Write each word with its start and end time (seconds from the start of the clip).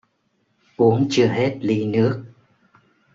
Uống 0.77 1.07
chưa 1.09 1.27
hết 1.27 1.57
ly 1.61 1.85
nước 1.85 2.25